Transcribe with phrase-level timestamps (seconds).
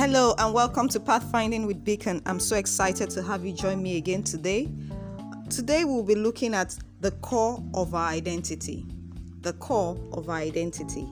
[0.00, 2.22] Hello and welcome to Pathfinding with Beacon.
[2.24, 4.66] I'm so excited to have you join me again today.
[5.50, 8.86] Today we'll be looking at the core of our identity.
[9.42, 11.06] The core of our identity.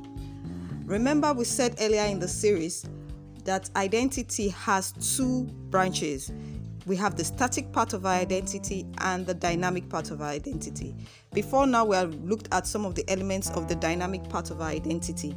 [0.86, 2.86] Remember, we said earlier in the series
[3.44, 6.32] that identity has two branches.
[6.86, 10.96] We have the static part of our identity and the dynamic part of our identity.
[11.34, 14.62] Before now, we have looked at some of the elements of the dynamic part of
[14.62, 15.36] our identity.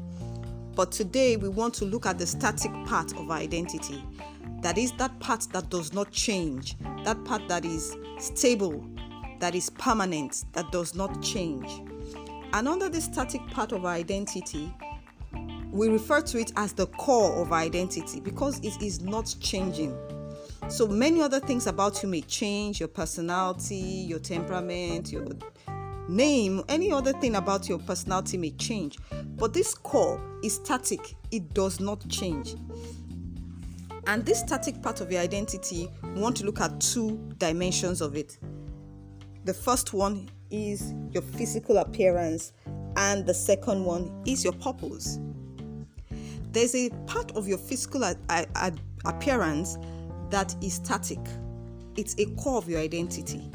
[0.75, 4.03] But today we want to look at the static part of our identity.
[4.61, 8.85] That is that part that does not change, that part that is stable,
[9.39, 11.81] that is permanent, that does not change.
[12.53, 14.73] And under the static part of our identity,
[15.71, 19.97] we refer to it as the core of our identity because it is not changing.
[20.69, 25.27] So many other things about you may change your personality, your temperament, your
[26.09, 28.97] name, any other thing about your personality may change.
[29.37, 32.55] But this core is static, it does not change.
[34.07, 38.15] And this static part of your identity, we want to look at two dimensions of
[38.15, 38.37] it.
[39.45, 42.51] The first one is your physical appearance,
[42.97, 45.19] and the second one is your purpose.
[46.51, 48.73] There's a part of your physical a- a-
[49.05, 49.77] appearance
[50.29, 51.19] that is static,
[51.95, 53.51] it's a core of your identity.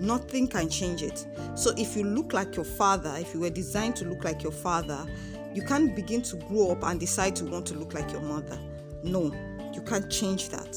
[0.00, 1.26] Nothing can change it.
[1.54, 4.52] So if you look like your father, if you were designed to look like your
[4.52, 5.06] father,
[5.54, 8.58] you can't begin to grow up and decide to want to look like your mother.
[9.02, 9.32] No,
[9.74, 10.76] you can't change that.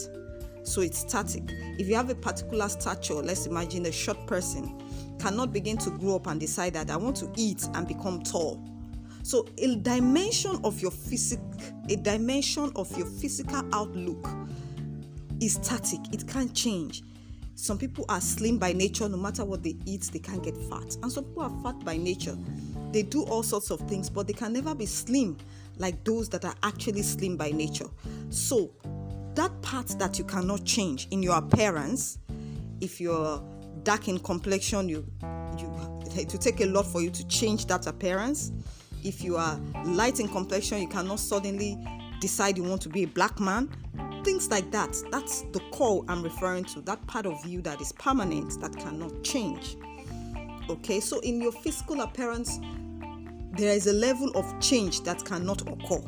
[0.64, 1.44] So it's static.
[1.78, 4.82] If you have a particular stature, let's imagine a short person
[5.20, 8.64] cannot begin to grow up and decide that I want to eat and become tall.
[9.24, 11.40] So a dimension of your physic,
[11.90, 14.28] a dimension of your physical outlook
[15.40, 16.00] is static.
[16.12, 17.04] It can't change.
[17.62, 20.98] Some people are slim by nature, no matter what they eat, they can't get fat.
[21.04, 22.36] And some people are fat by nature.
[22.92, 25.38] They do all sorts of things, but they can never be slim
[25.78, 27.86] like those that are actually slim by nature.
[28.32, 28.72] So,
[29.36, 32.18] that part that you cannot change in your appearance,
[32.82, 33.44] if you're
[33.84, 35.06] dark in complexion, you
[35.60, 38.52] you will take a lot for you to change that appearance.
[39.04, 41.78] If you are light in complexion, you cannot suddenly
[42.22, 43.70] decide you want to be a black man
[44.24, 47.92] things like that that's the core i'm referring to that part of you that is
[47.94, 49.78] permanent that cannot change.
[50.70, 52.60] Okay so in your physical appearance
[53.54, 56.02] there is a level of change that cannot occur.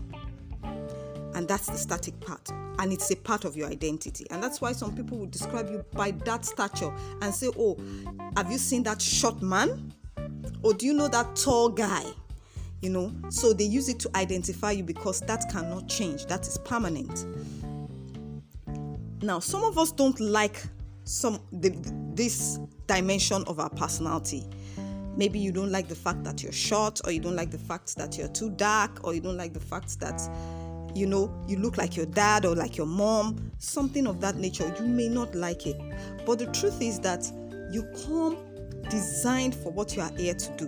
[1.35, 2.49] And that's the static part.
[2.79, 4.25] And it's a part of your identity.
[4.31, 7.77] And that's why some people will describe you by that stature and say oh
[8.37, 9.91] have you seen that short man?
[10.61, 12.03] Or do you know that tall guy?
[12.81, 16.25] You know so they use it to identify you because that cannot change.
[16.27, 17.25] That is permanent
[19.23, 20.61] now, some of us don't like
[21.05, 21.69] some the,
[22.13, 24.45] this dimension of our personality.
[25.15, 27.95] Maybe you don't like the fact that you're short, or you don't like the fact
[27.97, 30.21] that you're too dark, or you don't like the fact that
[30.95, 34.73] you know you look like your dad or like your mom, something of that nature.
[34.79, 35.79] You may not like it,
[36.25, 37.31] but the truth is that
[37.71, 38.37] you come
[38.89, 40.67] designed for what you are here to do.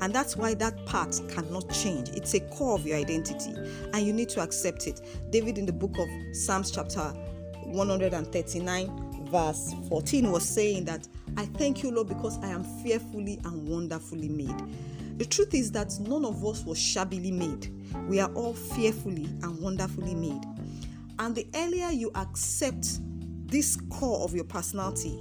[0.00, 2.10] And that's why that part cannot change.
[2.10, 3.54] It's a core of your identity,
[3.92, 5.00] and you need to accept it.
[5.30, 7.12] David, in the book of Psalms, chapter
[7.66, 13.68] 139 verse 14 was saying that I thank you, Lord, because I am fearfully and
[13.68, 14.54] wonderfully made.
[15.18, 17.72] The truth is that none of us was shabbily made.
[18.08, 20.42] We are all fearfully and wonderfully made.
[21.18, 23.00] And the earlier you accept
[23.46, 25.20] this core of your personality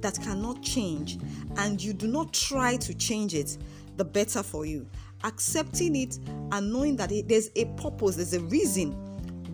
[0.00, 1.18] that cannot change
[1.56, 3.58] and you do not try to change it,
[3.96, 4.86] the better for you.
[5.24, 6.18] Accepting it
[6.50, 8.92] and knowing that it, there's a purpose, there's a reason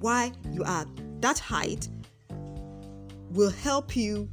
[0.00, 0.86] why you are
[1.20, 1.88] that height
[3.30, 4.28] will help you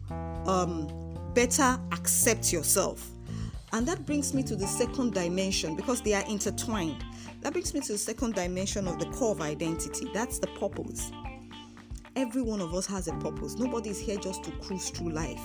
[0.45, 0.87] um,
[1.33, 3.09] better accept yourself.
[3.73, 7.03] And that brings me to the second dimension because they are intertwined.
[7.41, 11.11] That brings me to the second dimension of the core of identity that's the purpose.
[12.15, 13.55] Every one of us has a purpose.
[13.55, 15.41] Nobody is here just to cruise through life.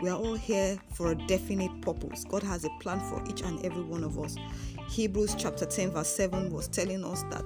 [0.00, 2.24] We are all here for a definite purpose.
[2.24, 4.36] God has a plan for each and every one of us.
[4.88, 7.44] Hebrews chapter 10, verse 7 was telling us that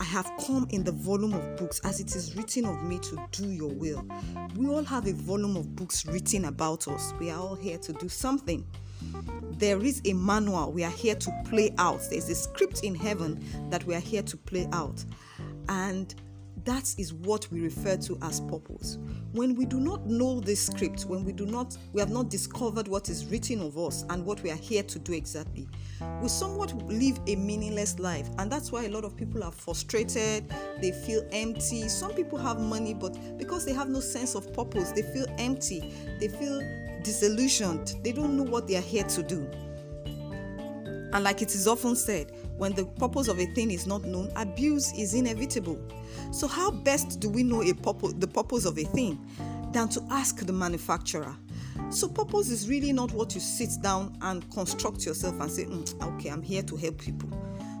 [0.00, 3.22] I have come in the volume of books as it is written of me to
[3.32, 4.02] do your will.
[4.56, 7.12] We all have a volume of books written about us.
[7.20, 8.66] We are all here to do something.
[9.58, 12.00] There is a manual we are here to play out.
[12.08, 15.04] There's a script in heaven that we are here to play out.
[15.68, 16.14] And
[16.64, 18.98] that is what we refer to as purpose.
[19.32, 22.88] When we do not know this script, when we do not we have not discovered
[22.88, 25.68] what is written of us and what we are here to do exactly,
[26.20, 28.28] we somewhat live a meaningless life.
[28.38, 31.88] And that's why a lot of people are frustrated, they feel empty.
[31.88, 35.94] Some people have money, but because they have no sense of purpose, they feel empty,
[36.18, 36.60] they feel
[37.02, 39.48] disillusioned, they don't know what they are here to do.
[41.12, 44.30] And like it is often said, when the purpose of a thing is not known,
[44.36, 45.80] abuse is inevitable.
[46.30, 49.18] So, how best do we know purpose, the purpose of a thing
[49.72, 51.34] than to ask the manufacturer?
[51.88, 56.16] So, purpose is really not what you sit down and construct yourself and say, mm,
[56.16, 57.30] okay, I'm here to help people.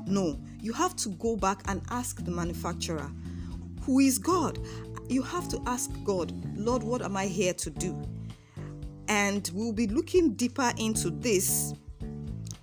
[0.06, 3.12] No, you have to go back and ask the manufacturer,
[3.82, 4.58] who is God.
[5.10, 8.02] You have to ask God, Lord, what am I here to do?
[9.08, 11.74] And we'll be looking deeper into this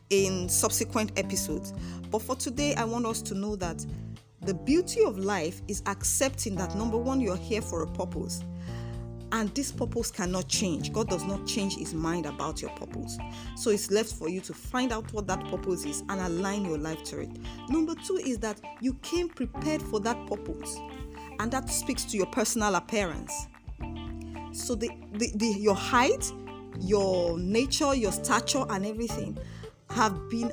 [0.09, 1.73] in subsequent episodes.
[2.09, 3.85] But for today, I want us to know that
[4.41, 8.43] the beauty of life is accepting that number one, you're here for a purpose.
[9.33, 10.93] And this purpose cannot change.
[10.93, 13.17] God does not change his mind about your purpose.
[13.57, 16.77] So it's left for you to find out what that purpose is and align your
[16.77, 17.29] life to it.
[17.67, 20.77] Number two is that you came prepared for that purpose.
[21.39, 23.33] And that speaks to your personal appearance.
[24.53, 26.31] So the, the, the your height,
[26.79, 29.37] your nature, your stature, and everything
[29.89, 30.51] have been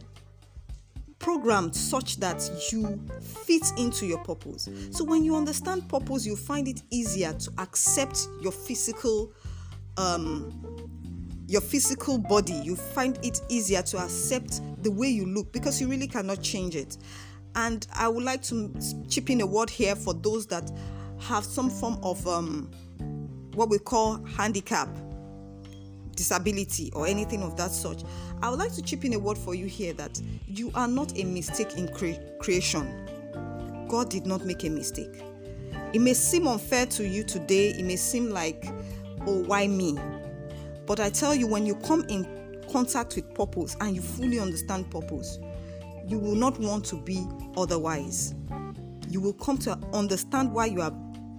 [1.18, 4.68] programmed such that you fit into your purpose.
[4.90, 9.32] So when you understand purpose, you find it easier to accept your physical
[9.96, 10.52] um
[11.46, 12.54] your physical body.
[12.54, 16.76] You find it easier to accept the way you look because you really cannot change
[16.76, 16.96] it.
[17.54, 18.74] And I would like to
[19.08, 20.70] chip in a word here for those that
[21.20, 22.70] have some form of um,
[23.54, 24.88] what we call handicap
[26.14, 28.04] disability or anything of that sort,
[28.42, 31.18] I would like to chip in a word for you here that you are not
[31.18, 33.86] a mistake in cre- creation.
[33.88, 35.22] God did not make a mistake.
[35.92, 38.66] It may seem unfair to you today, it may seem like,
[39.26, 39.98] oh, why me?
[40.86, 44.90] But I tell you, when you come in contact with purpose and you fully understand
[44.90, 45.38] purpose,
[46.06, 47.26] you will not want to be
[47.56, 48.34] otherwise.
[49.08, 50.92] You will come to understand why you are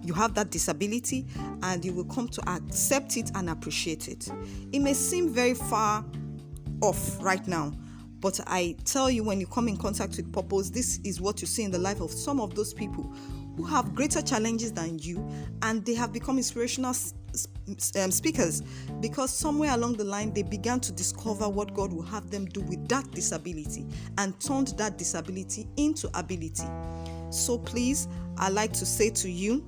[0.06, 1.26] you have that disability
[1.62, 4.28] and you will come to accept it and appreciate it.
[4.72, 6.04] It may seem very far
[6.82, 7.72] off right now,
[8.20, 11.46] but I tell you, when you come in contact with purpose, this is what you
[11.46, 13.12] see in the life of some of those people
[13.56, 15.26] who have greater challenges than you
[15.62, 16.94] and they have become inspirational
[17.96, 18.62] um, speakers
[19.00, 22.60] because somewhere along the line they began to discover what God will have them do
[22.62, 23.86] with that disability
[24.18, 26.66] and turned that disability into ability.
[27.30, 29.64] So please, I like to say to you,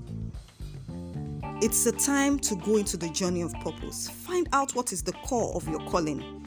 [1.60, 4.08] it's a time to go into the journey of purpose.
[4.08, 6.44] Find out what is the core of your calling.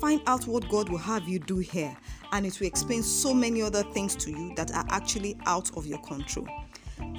[0.00, 1.96] Find out what God will have you do here,
[2.32, 5.86] and it will explain so many other things to you that are actually out of
[5.86, 6.48] your control.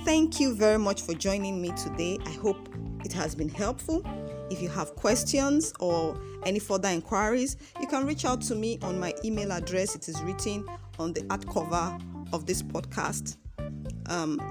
[0.03, 2.17] Thank you very much for joining me today.
[2.25, 2.67] I hope
[3.05, 4.05] it has been helpful.
[4.49, 8.99] If you have questions or any further inquiries, you can reach out to me on
[8.99, 9.95] my email address.
[9.95, 10.67] It is written
[10.99, 11.97] on the art cover
[12.33, 13.37] of this podcast.
[14.07, 14.41] Um,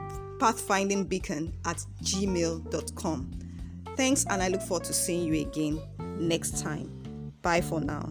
[0.43, 3.31] pathfindingbeacon at gmail.com.
[3.97, 5.81] Thanks, and I look forward to seeing you again
[6.19, 7.33] next time.
[7.43, 8.09] Bye for now.